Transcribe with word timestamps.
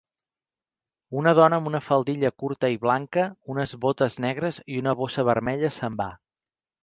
Una 1.19 1.33
dona 1.39 1.59
amb 1.61 1.69
una 1.71 1.81
faldilla 1.89 2.31
curta 2.43 2.71
i 2.77 2.79
blanca, 2.87 3.27
unes 3.55 3.73
botes 3.83 4.17
negres 4.27 4.59
i 4.77 4.81
una 4.85 4.95
bossa 5.03 5.27
vermella 5.31 5.71
se'n 5.77 6.01
va. 6.01 6.09